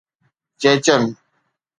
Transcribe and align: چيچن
چيچن 0.61 1.01